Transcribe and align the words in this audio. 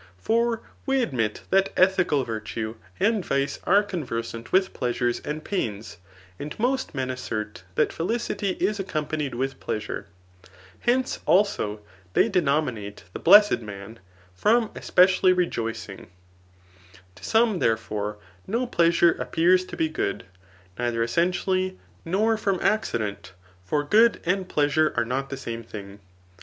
For 0.17 0.63
we 0.87 1.03
admit 1.03 1.43
that 1.51 1.71
ethical 1.77 2.23
virtue 2.23 2.73
and 2.99 3.23
vice 3.23 3.59
are 3.65 3.83
conversant 3.83 4.51
with 4.51 4.73
pleasures 4.73 5.19
and 5.19 5.43
pains; 5.43 5.97
and 6.39 6.57
most 6.57 6.95
men 6.95 7.11
assert 7.11 7.61
that 7.75 7.93
felicity 7.93 8.53
is 8.59 8.79
accom 8.79 9.07
panied 9.07 9.35
with 9.35 9.59
pleasure. 9.59 10.07
Hence, 10.79 11.19
also, 11.27 11.81
they 12.13 12.29
denominate 12.29 13.03
the 13.13 13.19
blessed 13.19 13.59
man^ 13.61 13.97
{[laxapiov)^ 13.97 13.97
from 14.33 14.69
espedalhf 14.69 15.37
rejoicing 15.37 15.99
(a^ro 15.99 15.99
roti 15.99 16.07
ftaXi(rra 16.07 16.95
j^ai^tiv.) 16.95 17.13
To 17.17 17.23
some, 17.23 17.59
therefore, 17.59 18.17
no 18.47 18.65
pleasure 18.65 19.11
appears 19.11 19.65
to 19.65 19.77
be 19.77 19.87
good, 19.87 20.23
ndther 20.79 21.03
essentially, 21.03 21.77
nor 22.03 22.37
from 22.37 22.57
acci^ 22.57 22.97
dent; 22.97 23.33
for 23.63 23.83
good 23.83 24.19
and 24.25 24.49
pleasure 24.49 24.95
are 24.97 25.05
not 25.05 25.29
the 25.29 25.37
same 25.37 25.61
thing. 25.61 25.99